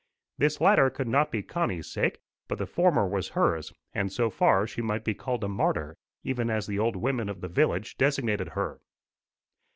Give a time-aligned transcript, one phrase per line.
[0.39, 2.15] This latter could not be Connie's case,
[2.47, 6.49] but the former was hers, and so far she might be called a martyr, even
[6.49, 8.81] as the old women of the village designated her.